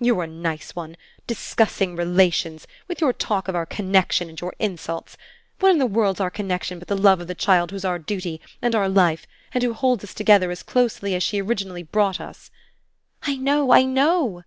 [0.00, 0.96] "You're a nice one
[1.28, 5.16] 'discussing relations' with your talk of our 'connexion' and your insults!
[5.60, 8.40] What in the world's our connexion but the love of the child who's our duty
[8.60, 12.50] and our life and who holds us together as closely as she originally brought us?"
[13.22, 14.42] "I know, I know!"